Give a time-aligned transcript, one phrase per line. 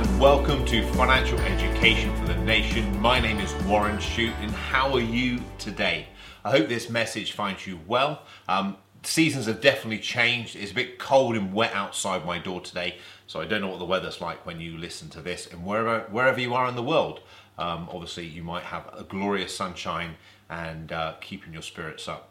[0.00, 2.98] and welcome to Financial Education for the Nation.
[3.02, 6.06] My name is Warren Shute, and how are you today?
[6.42, 8.22] I hope this message finds you well.
[8.48, 10.56] Um, seasons have definitely changed.
[10.56, 13.78] It's a bit cold and wet outside my door today, so I don't know what
[13.78, 15.46] the weather's like when you listen to this.
[15.46, 17.20] And wherever wherever you are in the world,
[17.58, 20.14] um, obviously you might have a glorious sunshine
[20.48, 22.30] and uh, keeping your spirits up.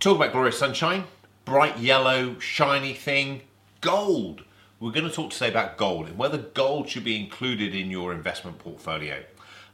[0.00, 1.04] Talk about glorious sunshine,
[1.44, 3.42] bright yellow, shiny thing,
[3.80, 4.42] gold.
[4.82, 8.12] We're going to talk today about gold and whether gold should be included in your
[8.12, 9.22] investment portfolio.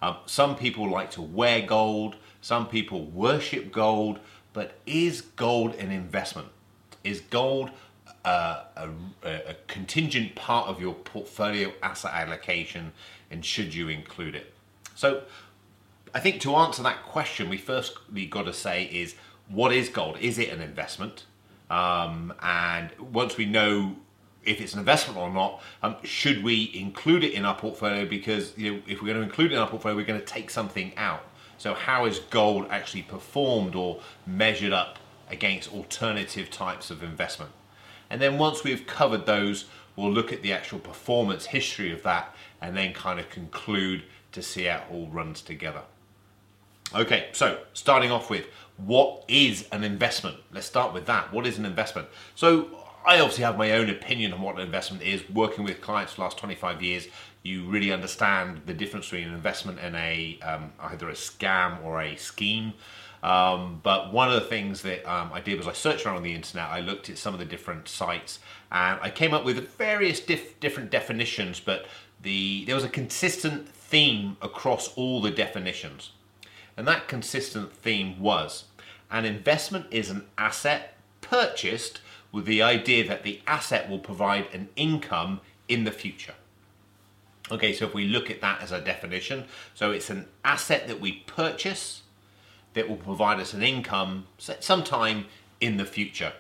[0.03, 4.19] Um, some people like to wear gold, some people worship gold,
[4.53, 6.49] but is gold an investment?
[7.05, 7.71] Is gold
[8.23, 8.91] uh, a,
[9.25, 12.93] a, contingent part of your portfolio asset allocation
[13.31, 14.53] and should you include it?
[14.95, 15.23] So,
[16.15, 19.15] I think to answer that question, we firstly got to say is
[19.49, 20.19] what is gold?
[20.21, 21.25] Is it an investment?
[21.71, 23.97] Um, and once we know
[24.49, 28.07] if it's an investment or not, um, should we include it in our portfolio?
[28.07, 30.27] Because you know, if we're going to include it in our portfolio, we're going to
[30.27, 31.23] take something out.
[31.59, 34.99] So how is gold actually performed or measured up
[35.31, 37.53] against alternative types of investment?
[38.11, 42.35] And then once we've covered those, we'll look at the actual performance history of that
[42.61, 45.83] and then kind of conclude to see how it all runs together.
[46.95, 48.47] Okay, so starting off with
[48.79, 50.37] what is an investment?
[50.53, 51.33] Let's start with that.
[51.33, 52.09] What is an investment?
[52.35, 55.27] So I obviously have my own opinion on what an investment is.
[55.31, 57.09] Working with clients for the last 25 years,
[57.43, 62.03] you really understand the difference between an investment and a um, either a scam or
[62.03, 62.75] a scheme.
[63.23, 66.23] Um, but one of the things that um, I did was I searched around on
[66.23, 66.69] the internet.
[66.69, 68.41] I looked at some of the different sites,
[68.71, 71.61] and I came up with various diff- different definitions.
[71.61, 71.87] But
[72.21, 76.13] the there was a consistent theme across all the definitions,
[76.77, 78.65] and that consistent theme was
[79.11, 82.03] an investment is an asset purchased
[82.39, 86.35] with the idea that the asset will provide an income in the future.
[87.51, 91.01] Okay, so if we look at that as a definition, so it's an asset that
[91.01, 92.03] we purchase
[92.75, 95.27] that will provide us an income sometime
[95.61, 96.33] in the future.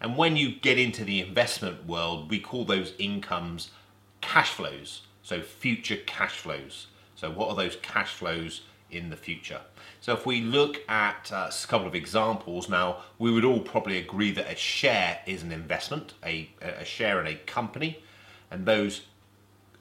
[0.00, 3.72] And when you get into the investment world, we call those incomes
[4.20, 6.86] cash flows, so future cash flows.
[7.16, 8.60] So, what are those cash flows
[8.94, 9.60] in the future?
[10.00, 13.98] So if we look at uh, a couple of examples now, we would all probably
[13.98, 18.02] agree that a share is an investment, a, a share in a company,
[18.50, 19.02] and those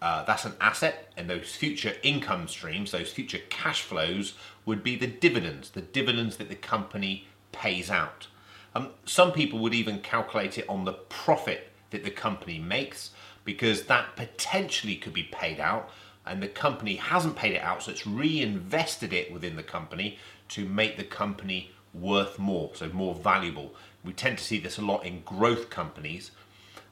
[0.03, 4.33] uh, that's an asset, and those future income streams, those future cash flows,
[4.65, 8.27] would be the dividends, the dividends that the company pays out.
[8.75, 13.11] Um, some people would even calculate it on the profit that the company makes
[13.45, 15.89] because that potentially could be paid out
[16.25, 20.17] and the company hasn't paid it out, so it's reinvested it within the company
[20.49, 23.73] to make the company worth more, so more valuable.
[24.03, 26.31] We tend to see this a lot in growth companies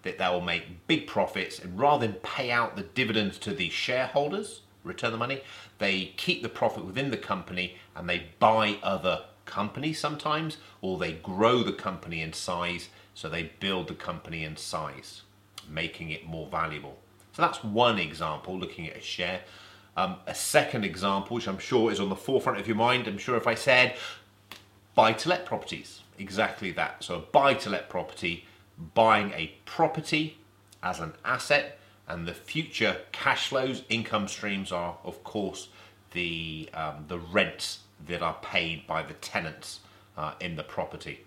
[0.03, 3.69] that they will make big profits and rather than pay out the dividends to the
[3.69, 5.41] shareholders, return the money,
[5.77, 11.13] they keep the profit within the company and they buy other companies sometimes or they
[11.13, 15.21] grow the company in size so they build the company in size,
[15.69, 16.97] making it more valuable.
[17.33, 19.41] So that's one example, looking at a share.
[19.97, 23.17] Um, a second example, which I'm sure is on the forefront of your mind, I'm
[23.17, 23.95] sure if I said
[24.93, 27.03] buy to let properties, exactly that.
[27.03, 28.45] So a buy to let property,
[28.93, 30.37] buying a property
[30.83, 31.77] as an asset,
[32.07, 35.69] and the future cash flows, income streams are, of course,
[36.11, 39.79] the um, the rents that are paid by the tenants
[40.17, 41.21] uh, in the property.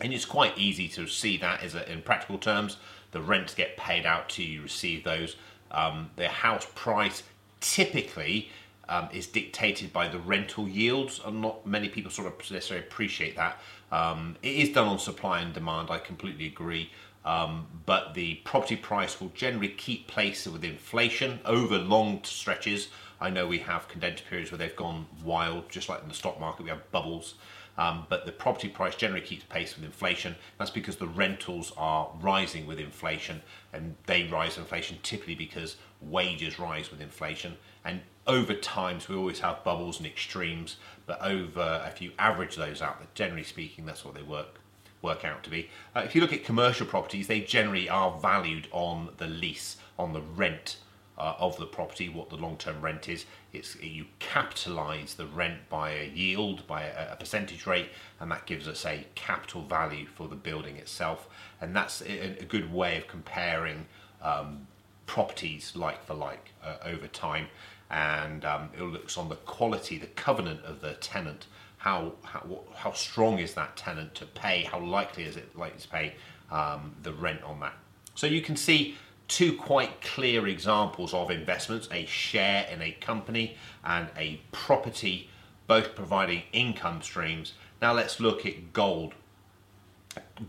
[0.00, 2.76] And it's quite easy to see that as a, in practical terms.
[3.12, 5.36] The rents get paid out to you, receive those.
[5.70, 7.22] Um, the house price
[7.60, 8.50] typically
[8.88, 13.36] um, is dictated by the rental yields, and not many people sort of necessarily appreciate
[13.36, 13.60] that.
[13.92, 15.90] Um, it is done on supply and demand.
[15.90, 16.90] I completely agree.
[17.24, 22.88] Um, but the property price will generally keep pace with inflation over long stretches.
[23.20, 26.40] I know we have condensed periods where they've gone wild, just like in the stock
[26.40, 27.34] market, we have bubbles.
[27.78, 30.34] Um, but the property price generally keeps pace with inflation.
[30.58, 33.40] That's because the rentals are rising with inflation,
[33.72, 37.56] and they rise with inflation typically because wages rise with inflation.
[37.84, 40.76] And over times, we always have bubbles and extremes,
[41.06, 44.60] but over if you average those out, generally speaking, that's what they work
[45.00, 45.70] work out to be.
[45.94, 50.12] Uh, if you look at commercial properties, they generally are valued on the lease, on
[50.12, 50.78] the rent
[51.18, 53.24] uh, of the property, what the long-term rent is.
[53.52, 57.88] It's you capitalise the rent by a yield, by a, a, percentage rate,
[58.20, 61.28] and that gives us a capital value for the building itself.
[61.60, 63.86] And that's a, a good way of comparing
[64.22, 64.66] um,
[65.06, 67.48] properties like for like uh, over time.
[67.90, 71.46] And um, it looks on the quality, the covenant of the tenant.
[71.78, 74.64] How, how how strong is that tenant to pay?
[74.64, 76.14] How likely is it likely to pay
[76.50, 77.74] um, the rent on that?
[78.14, 78.96] So you can see
[79.28, 85.30] two quite clear examples of investments a share in a company and a property,
[85.66, 87.52] both providing income streams.
[87.80, 89.14] Now let's look at gold.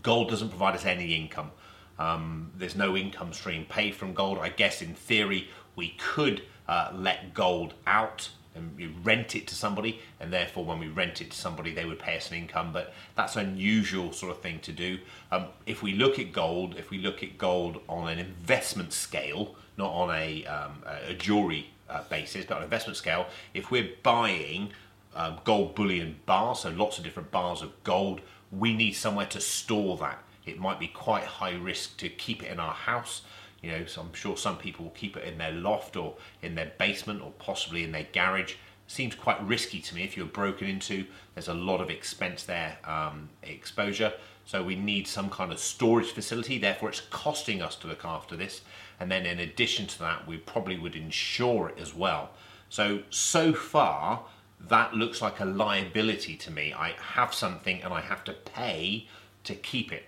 [0.02, 1.52] Gold doesn't provide us any income.
[1.98, 4.38] Um, there's no income stream paid from gold.
[4.38, 9.54] I guess in theory we could uh, let gold out and we rent it to
[9.54, 12.72] somebody, and therefore when we rent it to somebody, they would pay us an income.
[12.72, 14.98] But that's an unusual sort of thing to do.
[15.30, 19.54] Um, if we look at gold, if we look at gold on an investment scale,
[19.76, 23.90] not on a, um, a jewelry uh, basis, but on an investment scale, if we're
[24.02, 24.70] buying
[25.14, 28.20] um, gold bullion bars, so lots of different bars of gold,
[28.50, 30.22] we need somewhere to store that.
[30.44, 33.22] It might be quite high risk to keep it in our house.
[33.62, 36.54] You know, so I'm sure some people will keep it in their loft or in
[36.54, 38.54] their basement or possibly in their garage.
[38.86, 41.06] Seems quite risky to me if you're broken into.
[41.34, 44.12] There's a lot of expense there, um, exposure.
[44.44, 46.58] So we need some kind of storage facility.
[46.58, 48.62] Therefore, it's costing us to look after this.
[48.98, 52.30] And then in addition to that, we probably would insure it as well.
[52.68, 54.24] So, so far,
[54.68, 56.74] that looks like a liability to me.
[56.74, 59.06] I have something and I have to pay
[59.44, 60.04] to keep it.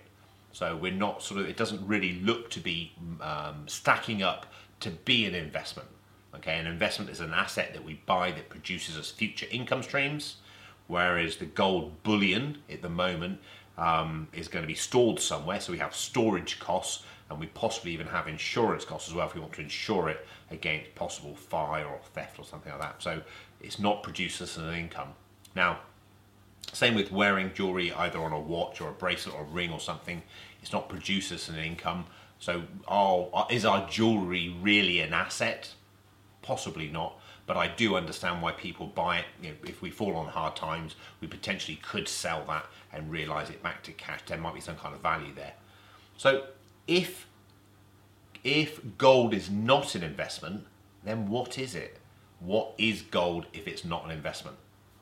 [0.53, 4.45] So we're not sort of, it doesn't really look to be um, stacking up
[4.79, 5.89] to be an investment.
[6.35, 10.37] Okay, an investment is an asset that we buy that produces us future income streams,
[10.87, 13.39] whereas the gold bullion at the moment
[13.77, 15.59] um, is going to be stored somewhere.
[15.59, 19.33] So we have storage costs and we possibly even have insurance costs as well if
[19.33, 23.01] we want to insure it against possible fire or theft or something like that.
[23.01, 23.21] So
[23.61, 25.09] it's not produced as an income.
[25.55, 25.79] Now,
[26.71, 29.79] same with wearing jewelry either on a watch or a bracelet or a ring or
[29.79, 30.23] something.
[30.61, 32.05] It's not produced as an income.
[32.39, 35.73] So our, is our jewelry really an asset?
[36.41, 37.19] Possibly not.
[37.45, 39.25] But I do understand why people buy it.
[39.41, 43.49] You know, if we fall on hard times, we potentially could sell that and realize
[43.49, 44.21] it back to cash.
[44.25, 45.53] There might be some kind of value there.
[46.17, 46.45] So
[46.87, 47.27] if
[48.43, 50.65] if gold is not an investment,
[51.03, 51.97] then what is it?
[52.39, 54.57] What is gold if it's not an investment?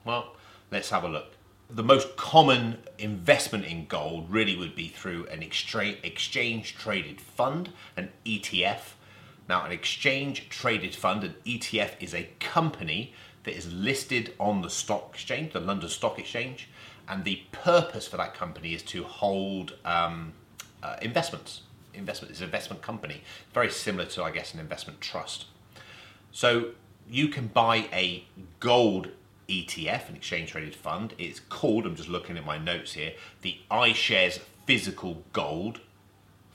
[0.05, 0.35] Well,
[0.71, 1.33] let's have a look
[1.73, 8.09] the most common investment in gold really would be through an exchange traded fund, an
[8.25, 8.93] ETF.
[9.47, 13.13] Now, an exchange traded fund, an ETF, is a company
[13.43, 16.69] that is listed on the stock exchange, the London Stock Exchange,
[17.07, 20.33] and the purpose for that company is to hold um,
[20.83, 21.61] uh, investments.
[21.93, 23.21] Investment is an investment company,
[23.53, 25.45] very similar to, I guess, an investment trust.
[26.31, 26.71] So
[27.09, 28.25] you can buy a
[28.59, 29.09] gold
[29.51, 31.13] ETF, an exchange traded fund.
[31.17, 35.81] It's called, I'm just looking at my notes here, the iShares Physical Gold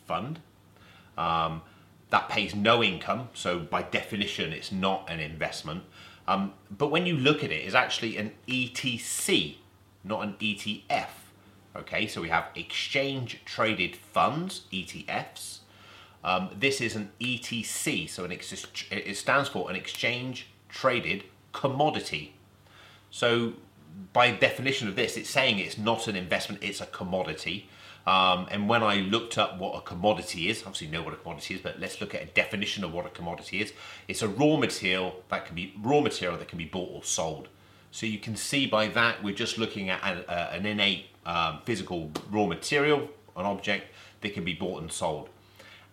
[0.07, 0.41] Fund.
[1.19, 1.63] Um,
[2.11, 5.85] that pays no income, so by definition, it's not an investment.
[6.29, 9.57] Um, but when you look at it, it's actually an ETC,
[10.05, 11.09] not an ETF.
[11.77, 15.59] Okay, so we have exchange traded funds, ETFs.
[16.25, 22.36] Um, this is an ETC, so an ex- it stands for an exchange traded commodity
[23.11, 23.55] so,
[24.13, 27.69] by definition of this, it's saying it's not an investment, it's a commodity.
[28.07, 31.55] Um, and when I looked up what a commodity is, obviously know what a commodity
[31.55, 33.73] is, but let's look at a definition of what a commodity is.
[34.07, 37.49] It's a raw material that can be raw material that can be bought or sold.
[37.91, 42.13] So you can see by that we're just looking at an, an innate um, physical
[42.31, 43.87] raw material, an object
[44.21, 45.29] that can be bought and sold.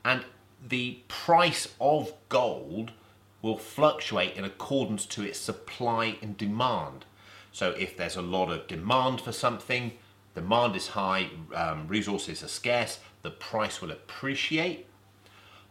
[0.06, 0.24] And
[0.66, 2.92] the price of gold
[3.44, 7.06] will fluctuate in accordance to its supply and demand.
[7.52, 9.92] So if there's a lot of demand for something,
[10.34, 14.88] demand is high, um, resources are scarce, the price will appreciate.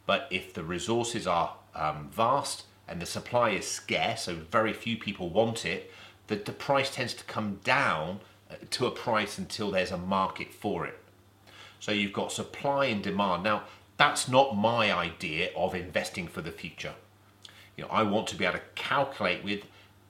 [0.07, 4.97] But if the resources are um, vast and the supply is scarce, so very few
[4.97, 5.91] people want it,
[6.27, 10.87] the, price tends to come down uh, to a price until there's a market for
[10.87, 10.99] it.
[11.81, 13.43] So you've got supply and demand.
[13.43, 13.65] Now,
[13.97, 16.95] that's not my idea of investing for the future.
[17.77, 19.65] You know, I want to be able to calculate with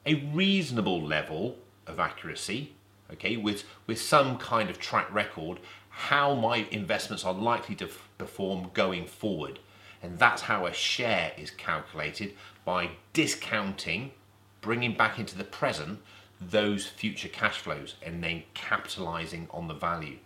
[0.04, 2.72] a reasonable level of accuracy,
[3.12, 8.08] okay, with, with some kind of track record, how my investments are likely to f-
[8.18, 9.58] perform going forward.
[10.02, 14.12] And that's how a share is calculated by discounting,
[14.60, 16.00] bringing back into the present
[16.40, 20.18] those future cash flows and then capitalizing on the value.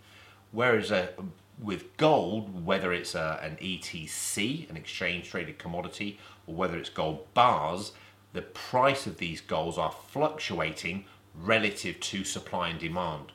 [0.51, 1.09] Whereas a,
[1.59, 7.33] with gold, whether it's a, an ETC, an exchange traded commodity, or whether it's gold
[7.33, 7.93] bars,
[8.33, 13.31] the price of these golds are fluctuating relative to supply and demand.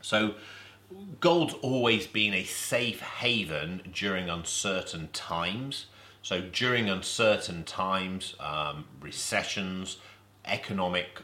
[0.00, 0.34] So,
[1.20, 5.86] gold's always been a safe haven during uncertain times.
[6.22, 9.98] So, during uncertain times, um, recessions,
[10.44, 11.20] economic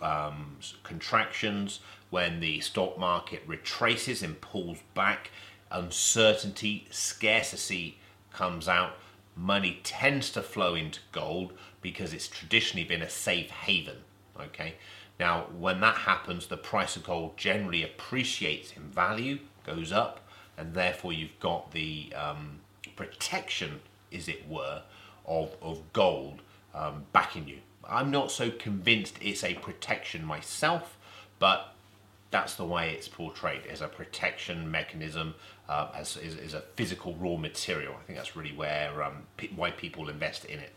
[0.00, 1.80] um, contractions,
[2.12, 5.30] when the stock market retraces and pulls back,
[5.70, 7.96] uncertainty, scarcity
[8.34, 8.92] comes out,
[9.34, 13.96] money tends to flow into gold because it's traditionally been a safe haven.
[14.38, 14.74] Okay,
[15.18, 20.20] now when that happens, the price of gold generally appreciates in value, goes up,
[20.58, 22.60] and therefore you've got the um,
[22.94, 23.80] protection,
[24.12, 24.82] as it were,
[25.24, 26.42] of, of gold
[26.74, 27.60] um, backing you.
[27.88, 30.98] I'm not so convinced it's a protection myself,
[31.38, 31.71] but
[32.32, 35.34] that's the way it's portrayed as a protection mechanism,
[35.68, 37.94] uh, as, as, as, a physical raw material.
[37.94, 40.72] I think that's really where um, why people invest in it.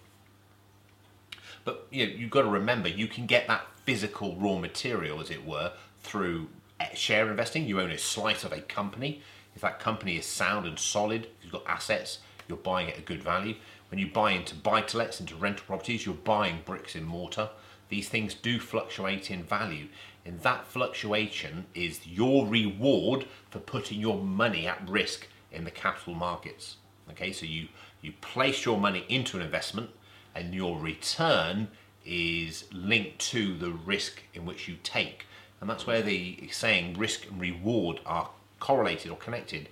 [1.64, 5.32] But you know, you've got to remember, you can get that physical raw material, as
[5.32, 5.72] it were,
[6.04, 6.50] through
[6.82, 7.66] eh, share investing.
[7.66, 9.22] You own a slice of a company.
[9.56, 12.20] If that company is sound and solid, you've got assets,
[12.50, 13.56] you're buying at a good value.
[13.90, 17.50] When you buy into buy-to-lets, into rental properties, you're buying bricks and mortar.
[17.88, 19.88] These things do fluctuate in value.
[20.26, 26.16] And that fluctuation is your reward for putting your money at risk in the capital
[26.16, 26.78] markets.
[27.12, 27.68] Okay, so you,
[28.02, 29.92] you place your money into an investment
[30.34, 31.68] and your return
[32.04, 35.26] is linked to the risk in which you take.
[35.62, 38.30] And that's where the saying risk and reward are
[38.60, 39.70] correlated or connected.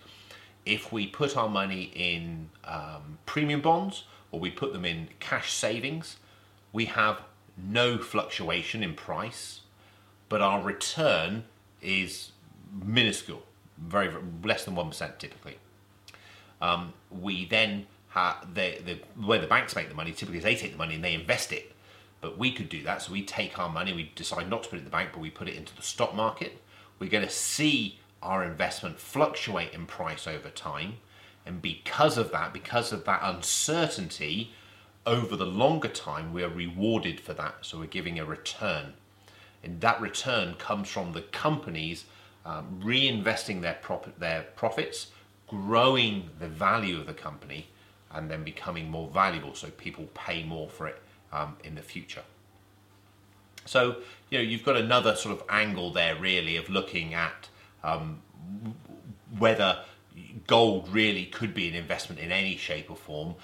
[0.65, 5.51] If we put our money in um, premium bonds or we put them in cash
[5.51, 6.17] savings,
[6.71, 7.21] we have
[7.57, 9.61] no fluctuation in price,
[10.33, 11.43] but our return
[11.79, 12.31] is
[12.83, 13.43] minuscule,
[13.77, 15.59] very, very less than 1% typically.
[16.59, 20.71] Um, we then have the, the the banks make the money typically is they take
[20.71, 21.75] the money and they invest it.
[22.19, 23.03] But we could do that.
[23.03, 25.19] So we take our money, we decide not to put it in the bank, but
[25.19, 26.63] we put it into the stock market.
[26.97, 30.93] We're going to see our investment fluctuate in price over time.
[31.45, 34.51] And because of that, because of that uncertainty,
[35.05, 37.57] over the longer time, we are rewarded for that.
[37.61, 38.93] So we're giving a return.
[39.63, 42.05] And that return comes from the companies
[42.45, 43.77] um, reinvesting their,
[44.17, 45.11] their profits,
[45.47, 47.67] growing the value of the company,
[48.11, 51.01] and then becoming more valuable so people pay more for it
[51.31, 52.23] um, in the future.
[53.65, 53.97] So,
[54.29, 57.47] you know, you've got another sort of angle there, really, of looking at
[57.83, 58.21] um,
[59.37, 59.79] whether
[60.47, 63.35] gold really could be an investment in any shape or form.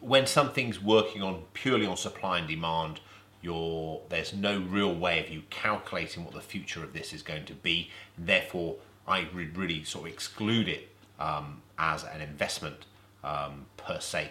[0.00, 3.00] When something's working on purely on supply and demand,
[3.40, 7.44] you're, there's no real way of you calculating what the future of this is going
[7.46, 7.90] to be.
[8.16, 8.76] Therefore,
[9.06, 12.86] I would really sort of exclude it um, as an investment
[13.22, 14.30] um, per se.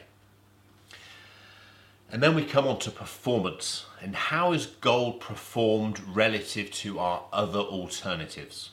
[2.09, 7.23] And then we come on to performance and how is gold performed relative to our
[7.33, 8.71] other alternatives?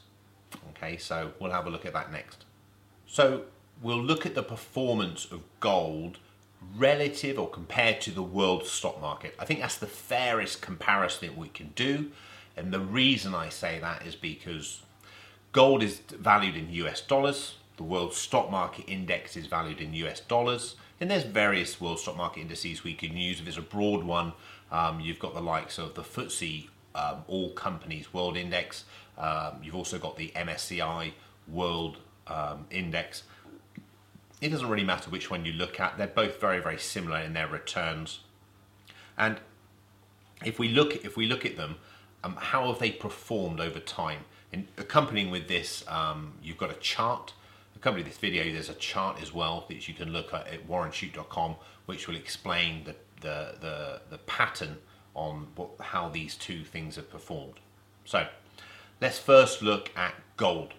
[0.71, 2.45] Okay, so we'll have a look at that next.
[3.07, 3.43] So
[3.83, 6.19] we'll look at the performance of gold
[6.76, 9.35] relative or compared to the world stock market.
[9.38, 12.11] I think that's the fairest comparison that we can do.
[12.56, 14.83] And the reason I say that is because
[15.52, 20.21] gold is valued in US dollars, the world stock market index is valued in US
[20.21, 23.40] dollars, and there's various world stock market indices we can use.
[23.40, 24.33] If it's a broad one,
[24.71, 28.85] um, you've got the likes of the FTSE um, All Companies World Index.
[29.18, 31.12] Um, you've also got the MSCI
[31.49, 33.25] World um, Index.
[34.44, 35.96] It doesn't really matter which one you look at.
[35.96, 38.20] They're both very, very similar in their returns.
[39.16, 39.38] And
[40.44, 41.76] if we look, if we look at them,
[42.22, 44.20] um, how have they performed over time?
[44.52, 47.32] And accompanying with this, um, you've got a chart
[47.84, 51.56] Accompanying this video, there's a chart as well that you can look at at warrenshute.com,
[51.84, 54.78] which will explain the, the, the, the pattern
[55.14, 57.60] on what, how these two things have performed.
[58.06, 58.26] So
[59.02, 60.72] let's first look at gold.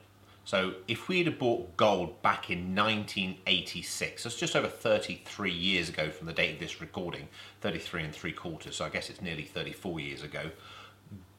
[0.46, 6.12] So if we had bought gold back in 1986, that's just over 33 years ago
[6.12, 7.30] from the date of this recording,
[7.62, 10.52] 33 and three quarters, so I guess it's nearly 34 years ago,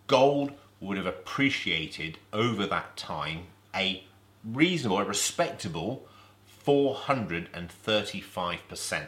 [0.08, 4.02] gold would have appreciated over that time a
[4.44, 6.08] reasonable, a respectable
[6.66, 9.06] 435%.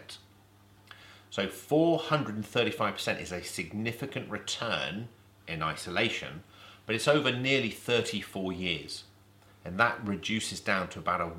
[1.31, 5.09] So 435% is a significant return
[5.49, 6.45] in isolation,
[6.87, 9.03] but it's over nearly 34 years.
[9.65, 11.31] And that reduces down to about a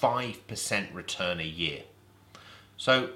[0.00, 1.82] 5% return a year.
[2.76, 3.10] So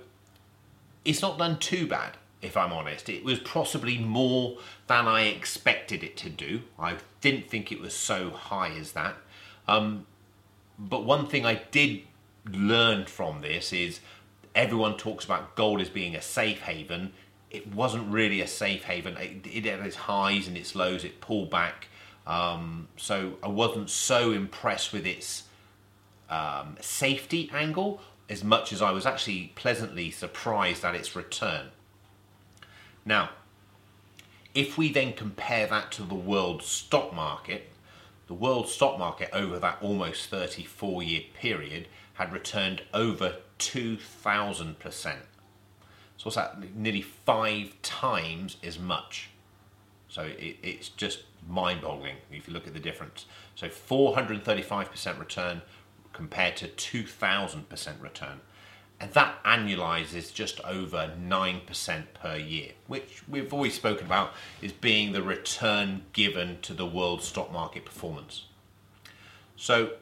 [1.05, 3.09] it's not done too bad, if I'm honest.
[3.09, 6.63] It was possibly more than I expected it to do.
[6.79, 9.17] I didn't think it was so high as that.
[9.69, 10.07] Um,
[10.79, 12.03] but one thing I did
[12.51, 14.01] learn from this is
[14.55, 17.13] everyone talks about gold as being a safe haven.
[17.51, 19.17] It wasn't really a safe haven.
[19.17, 21.05] It, it had its highs and its lows.
[21.05, 21.89] It pulled back.
[22.27, 25.45] Um, so I wasn't so impressed with its
[26.29, 31.69] um, safety angle as much as I was actually pleasantly surprised at its return.
[33.05, 33.31] Now,
[34.55, 37.71] if we then compare that to the world stock market,
[38.27, 44.77] the world stock market over that almost 34 year period had returned over 2,000%.
[46.17, 46.75] So what's that?
[46.75, 49.29] Nearly five times as much.
[50.17, 53.27] So it, it's just mind-boggling if you look at the difference.
[53.55, 55.61] So 435% return
[56.15, 58.41] compared to 2,000% return.
[58.99, 64.33] And that annualizes just over 9% per year, which we've always spoken about
[64.63, 68.47] is being the return given to the world stock market performance.
[69.55, 69.97] So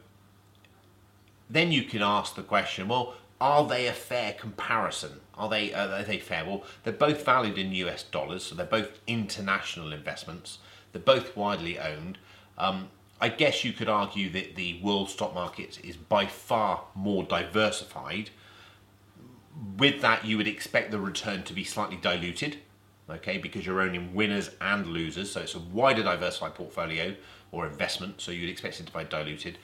[1.50, 3.14] then you can ask the question well,
[3.44, 5.20] are they a fair comparison?
[5.34, 6.46] Are they, are they fair?
[6.46, 10.60] Well, they're both valued in US dollars, so they're both international investments.
[10.92, 12.16] They're both widely owned.
[12.56, 12.88] Um,
[13.20, 18.30] I guess you could argue that the world stock market is by far more diversified.
[19.76, 22.56] With that, you would expect the return to be slightly diluted,
[23.10, 25.30] okay, because you're owning winners and losers.
[25.32, 27.14] So it's a wider diversified portfolio
[27.52, 29.58] or investment, so you'd expect it to be diluted.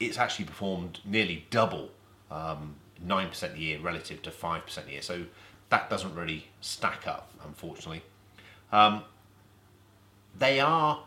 [0.00, 1.90] It's actually performed nearly double
[2.28, 5.02] um, 9% a year relative to 5% a year.
[5.02, 5.24] So
[5.70, 8.02] that doesn't really stack up, unfortunately.
[8.72, 9.02] Um,
[10.38, 11.04] they are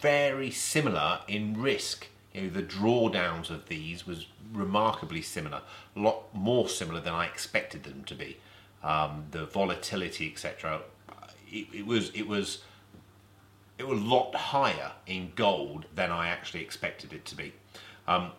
[0.00, 2.08] very similar in risk.
[2.32, 5.62] You know, the drawdowns of these was remarkably similar,
[5.96, 8.38] a lot more similar than I expected them to be.
[8.82, 10.82] Um, the volatility, etc.
[11.50, 12.62] It, it, was it was
[13.78, 17.52] it was a lot higher in gold than I actually expected it to be.
[18.06, 18.32] Um,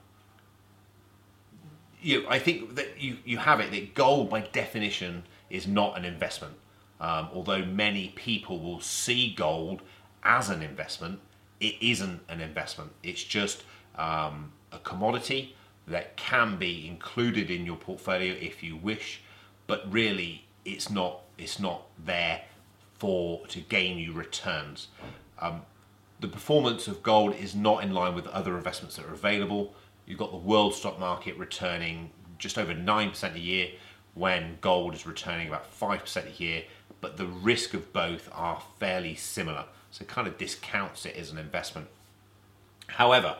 [2.05, 6.05] you, I think that you, you have it that gold, by definition, is not an
[6.05, 6.53] investment.
[7.01, 9.81] Um, although many people will see gold
[10.23, 11.19] as an investment,
[11.59, 12.91] it isn't an investment.
[13.01, 13.63] It's just
[13.95, 15.55] um, a commodity
[15.87, 19.21] that can be included in your portfolio if you wish,
[19.65, 21.21] but really it's not.
[21.37, 22.43] It's not there
[22.93, 24.87] for to gain you returns.
[25.39, 25.63] Um,
[26.19, 29.73] the performance of gold is not in line with other investments that are available.
[30.05, 33.69] You've got the world stock market returning just over 9% a year
[34.13, 36.63] when gold is returning about 5% a year,
[37.01, 39.65] but the risk of both are fairly similar.
[39.91, 41.87] So it kind of discounts it as an investment.
[42.87, 43.37] However,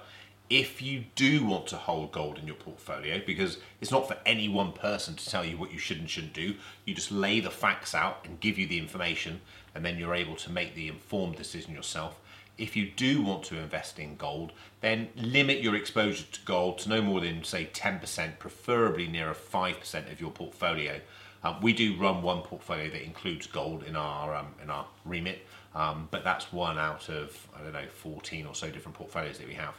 [0.50, 4.48] if you do want to hold gold in your portfolio, because it's not for any
[4.48, 7.50] one person to tell you what you should and shouldn't do, you just lay the
[7.50, 9.42] facts out and give you the information,
[9.74, 12.20] and then you're able to make the informed decision yourself.
[12.58, 16.90] If you do want to invest in gold, then limit your exposure to gold to
[16.90, 21.02] no more than, say, 10%, preferably nearer 5% of your portfolio.
[21.44, 25.46] Um, we do run one portfolio that includes gold in our um, in our remit,
[25.76, 29.48] um, but that's one out of, I don't know, 14 or so different portfolios that
[29.48, 29.76] we have.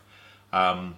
[0.52, 0.96] Um,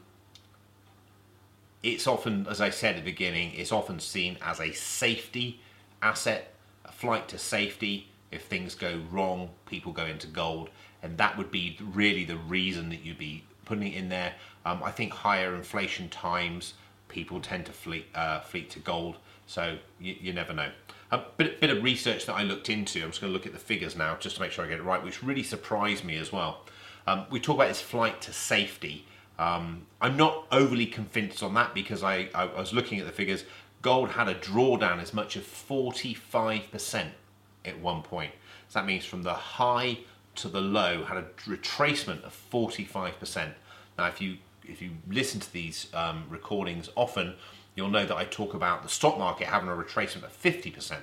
[1.83, 5.61] it's often, as I said at the beginning, it's often seen as a safety
[6.03, 6.53] asset,
[6.85, 8.09] a flight to safety.
[8.31, 10.69] If things go wrong, people go into gold,
[11.03, 14.35] and that would be really the reason that you'd be putting it in there.
[14.65, 16.75] Um, I think higher inflation times,
[17.09, 20.71] people tend to fleet, uh, fleet to gold, so you, you never know.
[21.11, 23.53] A bit, bit of research that I looked into, I'm just going to look at
[23.53, 26.17] the figures now just to make sure I get it right, which really surprised me
[26.17, 26.65] as well.
[27.07, 29.07] Um, we talk about this flight to safety.
[29.39, 33.45] Um, I'm not overly convinced on that because I, I, was looking at the figures.
[33.81, 37.07] Gold had a drawdown as much as 45%
[37.65, 38.33] at one point.
[38.69, 39.99] So that means from the high
[40.39, 43.53] to the low had a retracement of 45%.
[43.97, 47.35] Now, if you if you listen to these um, recordings often,
[47.75, 50.99] you'll know that I talk about the stock market having a retracement of 50%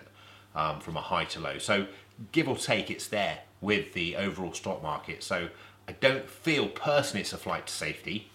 [0.55, 1.57] um, from a high to low.
[1.57, 1.87] So
[2.31, 5.23] give or take, it's there with the overall stock market.
[5.23, 5.49] So
[5.87, 8.29] I don't feel personally it's a flight to safety.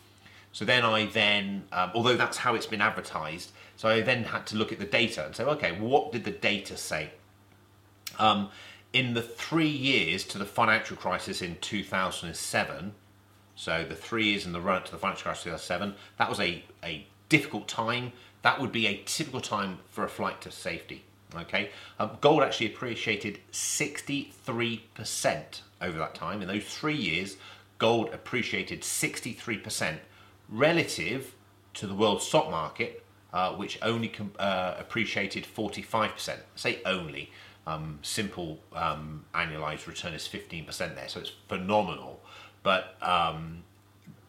[0.53, 4.47] So then I then, um, although that's how it's been advertised, so I then had
[4.49, 7.11] to look at the data and say, okay, what did the data say?
[8.19, 8.51] Um,
[8.93, 12.93] in the three years to the financial crisis in 2007,
[13.55, 16.29] so the three years in the run up to the financial crisis in 2007, that
[16.29, 20.51] was a, a difficult time that would be a typical time for a flight to
[20.51, 21.05] safety.
[21.37, 26.43] Okay, um, gold actually appreciated 63% over that time.
[26.43, 27.37] In those three years,
[27.79, 29.99] gold appreciated 63%
[30.49, 31.35] relative
[31.75, 36.39] to the world stock market, uh, which only com- uh, appreciated 45%.
[36.57, 37.31] say only.
[37.67, 42.21] Um, simple um, annualized return is 15% there, so it's phenomenal.
[42.63, 43.63] But um,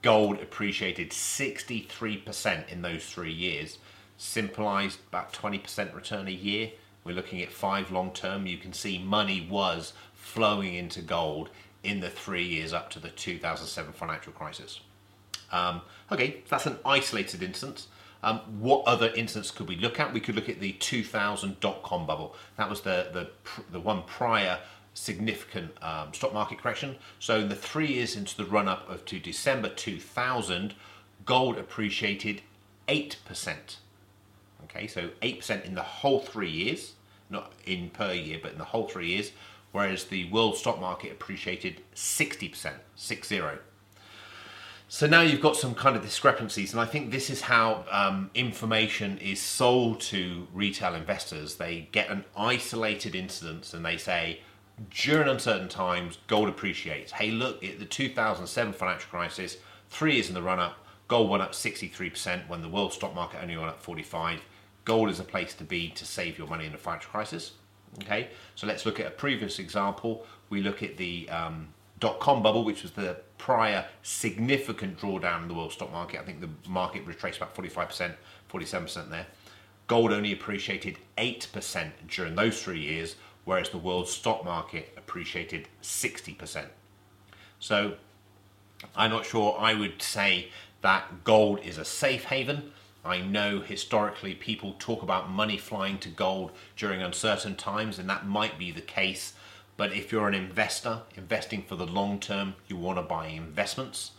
[0.01, 3.77] gold appreciated 63% in those three years
[4.17, 6.71] simplified about 20% return a year.
[7.03, 8.45] We're looking at five long term.
[8.45, 11.49] You can see money was flowing into gold
[11.83, 14.81] in the three years up to the 2007 financial crisis.
[15.51, 17.87] Um, okay, that's an isolated instance.
[18.23, 20.13] Um, what other instance could we look at?
[20.13, 22.35] We could look at the 2000 dot com bubble.
[22.57, 23.29] That was the, the,
[23.71, 24.59] the one prior
[24.93, 26.97] significant um, stock market correction.
[27.19, 30.75] So, in the three years into the run up of to December 2000,
[31.25, 32.41] gold appreciated
[32.87, 33.15] 8%.
[34.65, 36.93] Okay, so 8% in the whole three years,
[37.29, 39.31] not in per year, but in the whole three years,
[39.71, 43.59] whereas the world stock market appreciated 60%, 6 0.
[44.93, 48.29] So now you've got some kind of discrepancies, and I think this is how um,
[48.33, 51.55] information is sold to retail investors.
[51.55, 54.41] They get an isolated incident and they say,
[54.89, 57.13] during uncertain times, gold appreciates.
[57.13, 59.55] Hey, look, at the 2007 financial crisis,
[59.89, 63.39] three years in the run up, gold went up 63% when the world stock market
[63.41, 64.41] only went up 45.
[64.83, 67.53] Gold is a place to be to save your money in a financial crisis.
[68.03, 70.25] Okay, so let's look at a previous example.
[70.49, 71.69] We look at the um,
[72.01, 76.19] dot com bubble, which was the prior significant drawdown in the world stock market.
[76.19, 78.13] I think the market retraced about 45%,
[78.51, 79.27] 47% there.
[79.87, 86.65] Gold only appreciated 8% during those three years, whereas the world stock market appreciated 60%.
[87.59, 87.95] So
[88.95, 90.49] I'm not sure I would say
[90.81, 92.71] that gold is a safe haven.
[93.03, 98.27] I know historically people talk about money flying to gold during uncertain times, and that
[98.27, 99.33] might be the case.
[99.77, 104.11] But if you're an investor, investing for the long term, you want to buy investments.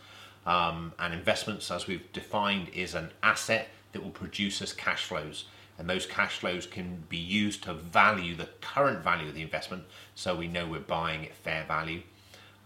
[0.45, 5.45] Um, and investments, as we've defined, is an asset that will produce us cash flows.
[5.77, 9.83] And those cash flows can be used to value the current value of the investment
[10.15, 12.01] so we know we're buying at fair value.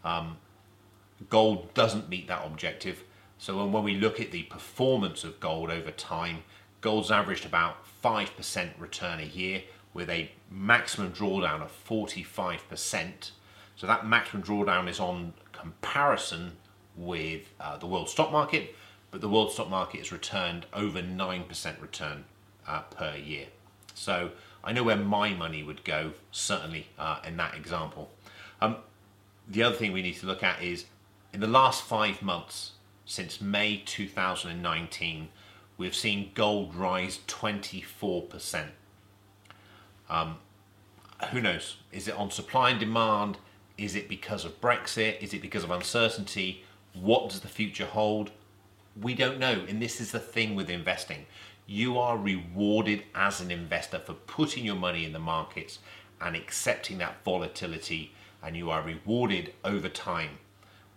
[0.03, 0.37] Um,
[1.29, 3.03] gold doesn't meet that objective.
[3.37, 6.39] So when we look at the performance of gold over time,
[6.81, 9.63] gold's averaged about 5% return a year
[9.97, 13.31] with a maximum drawdown of 45%.
[13.75, 16.51] So that maximum drawdown is on comparison
[16.95, 18.75] with uh, the world stock market,
[19.09, 22.25] but the world stock market has returned over 9% return
[22.67, 23.47] uh, per year.
[23.95, 24.29] So
[24.63, 28.11] I know where my money would go, certainly uh, in that example.
[28.61, 28.77] Um,
[29.47, 30.85] the other thing we need to look at is
[31.33, 32.73] in the last five months,
[33.05, 35.29] since May 2019,
[35.75, 38.67] we've seen gold rise 24%.
[40.09, 40.37] Um,
[41.31, 41.77] who knows?
[41.91, 43.37] Is it on supply and demand?
[43.77, 45.21] Is it because of Brexit?
[45.21, 46.63] Is it because of uncertainty?
[46.93, 48.31] What does the future hold?
[48.99, 49.65] We don't know.
[49.67, 51.25] And this is the thing with investing.
[51.65, 55.79] You are rewarded as an investor for putting your money in the markets
[56.21, 60.39] and accepting that volatility, and you are rewarded over time.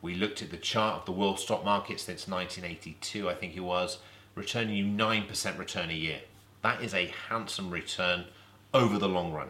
[0.01, 3.61] We looked at the chart of the world stock market since 1982, I think it
[3.61, 3.99] was,
[4.35, 6.21] returning you 9% return a year.
[6.63, 8.27] That is a handsome return
[8.73, 9.49] over the long run.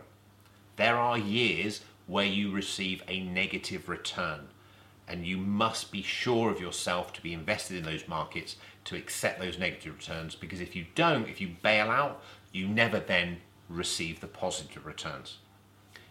[0.77, 4.49] There are years where you receive a negative return,
[5.07, 9.41] and you must be sure of yourself to be invested in those markets to accept
[9.41, 14.21] those negative returns because if you don't, if you bail out, you never then receive
[14.21, 15.39] the positive returns.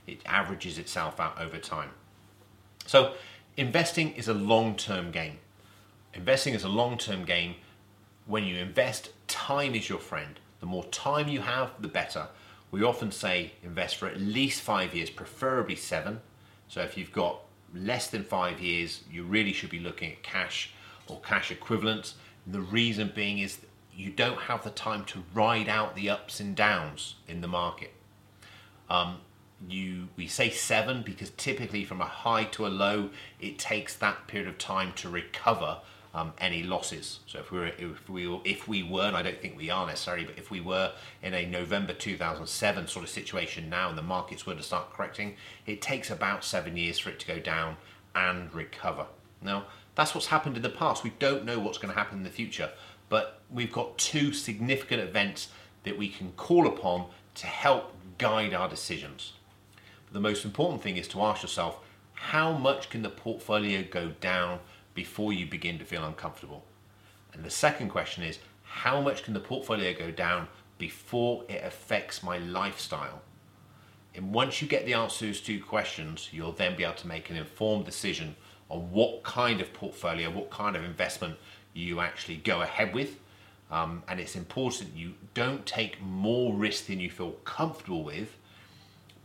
[0.07, 1.89] It averages itself out over time.
[2.85, 3.13] So,
[3.57, 5.39] investing is a long term game.
[6.13, 7.55] Investing is a long term game.
[8.25, 10.39] When you invest, time is your friend.
[10.59, 12.27] The more time you have, the better.
[12.71, 16.21] We often say invest for at least five years, preferably seven.
[16.67, 17.41] So if you've got
[17.73, 20.71] less than five years, you really should be looking at cash
[21.07, 22.15] or cash equivalents.
[22.45, 23.59] And the reason being is
[23.93, 27.93] you don't have the time to ride out the ups and downs in the market.
[28.89, 29.17] Um,
[29.67, 33.09] you we say seven because typically from a high to a low,
[33.41, 35.79] it takes that period of time to recover
[36.13, 37.19] um, any losses.
[37.27, 39.69] So if we were, if we were, if we were, and I don't think we
[39.69, 40.91] are necessarily, but if we were
[41.21, 45.35] in a November 2007 sort of situation now, and the markets were to start correcting,
[45.65, 47.77] it takes about seven years for it to go down
[48.15, 49.05] and recover.
[49.41, 51.03] Now that's what's happened in the past.
[51.03, 52.71] We don't know what's going to happen in the future,
[53.09, 55.49] but we've got two significant events
[55.83, 59.33] that we can call upon to help guide our decisions.
[60.05, 61.79] But the most important thing is to ask yourself,
[62.13, 64.59] how much can the portfolio go down
[64.99, 66.65] before you begin to feel uncomfortable?
[67.31, 72.21] And the second question is how much can the portfolio go down before it affects
[72.21, 73.21] my lifestyle?
[74.13, 77.37] And once you get the answers to questions, you'll then be able to make an
[77.37, 78.35] informed decision
[78.69, 81.37] on what kind of portfolio, what kind of investment
[81.73, 83.19] you actually go ahead with.
[83.71, 88.35] Um, and it's important you don't take more risk than you feel comfortable with,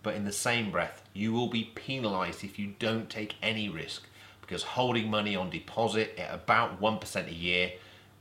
[0.04, 4.06] but in the same breath, you will be penalized if you don't take any risk
[4.46, 7.72] because holding money on deposit at about 1% a year,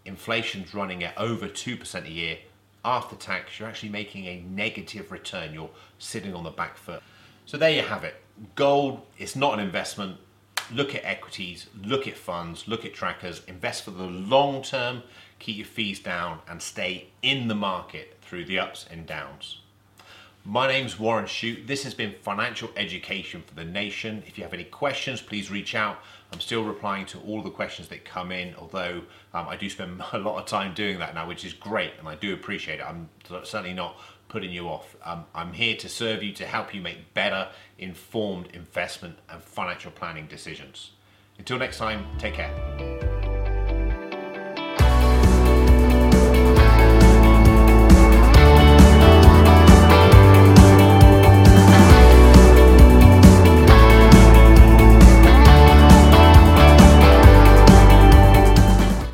[0.06, 2.38] inflation's running at over 2% a year,
[2.86, 5.54] after tax, you're actually making a negative return.
[5.54, 7.02] You're sitting on the back foot.
[7.46, 8.16] So there you have it.
[8.56, 10.18] Gold is not an investment.
[10.72, 15.04] Look at equities, look at funds, look at trackers, invest for the long term,
[15.40, 19.60] keep your fees down, and stay in the market through the ups and downs.
[20.46, 21.68] My name's Warren Shute.
[21.68, 24.24] This has been Financial Education for the Nation.
[24.28, 26.00] If you have any questions, please reach out.
[26.34, 29.04] I'm still replying to all the questions that come in, although
[29.34, 32.10] um, I do spend a lot of time doing that now, which is great, and
[32.10, 32.86] I do appreciate it.
[32.86, 33.08] I'm
[33.46, 34.98] certainly not putting you off.
[35.06, 39.92] Um, I'm here to serve you to help you make better, informed investment and financial
[39.92, 40.92] planning decisions.
[41.40, 43.13] Until next time, take care.